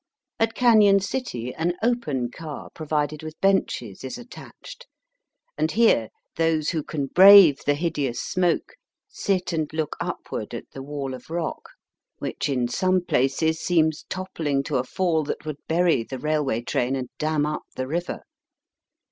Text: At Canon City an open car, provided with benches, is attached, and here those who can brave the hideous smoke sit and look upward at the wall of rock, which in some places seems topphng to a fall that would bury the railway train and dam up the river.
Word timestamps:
At 0.39 0.55
Canon 0.55 0.99
City 0.99 1.53
an 1.53 1.75
open 1.83 2.31
car, 2.31 2.71
provided 2.73 3.21
with 3.21 3.39
benches, 3.39 4.03
is 4.03 4.17
attached, 4.17 4.87
and 5.59 5.69
here 5.69 6.09
those 6.37 6.71
who 6.71 6.81
can 6.81 7.05
brave 7.05 7.59
the 7.67 7.75
hideous 7.75 8.19
smoke 8.19 8.73
sit 9.07 9.53
and 9.53 9.71
look 9.71 9.95
upward 10.01 10.55
at 10.55 10.71
the 10.71 10.81
wall 10.81 11.13
of 11.13 11.29
rock, 11.29 11.69
which 12.17 12.49
in 12.49 12.67
some 12.67 13.05
places 13.05 13.59
seems 13.59 14.03
topphng 14.09 14.65
to 14.65 14.77
a 14.77 14.83
fall 14.83 15.23
that 15.25 15.45
would 15.45 15.59
bury 15.67 16.01
the 16.01 16.17
railway 16.17 16.63
train 16.63 16.95
and 16.95 17.09
dam 17.19 17.45
up 17.45 17.61
the 17.75 17.85
river. 17.87 18.23